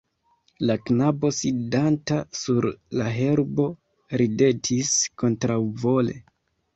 [0.67, 2.67] La knabo sidanta sur
[3.01, 3.65] la herbo
[4.23, 6.17] ridetis, kontraŭvole.